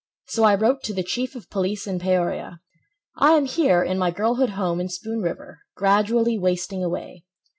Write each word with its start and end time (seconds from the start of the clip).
So 0.29 0.45
I 0.45 0.55
wrote 0.55 0.81
to 0.85 0.95
the 0.95 1.03
Chief 1.03 1.35
of 1.35 1.47
Police 1.51 1.87
at 1.87 2.01
Peoria: 2.01 2.59
"I 3.17 3.33
am 3.33 3.45
here 3.45 3.83
in 3.83 3.99
my 3.99 4.09
girlhood 4.09 4.49
home 4.49 4.81
in 4.81 4.89
Spoon 4.89 5.19
River, 5.21 5.59
Gradually 5.77 6.39
wasting 6.39 6.83
away. 6.83 7.23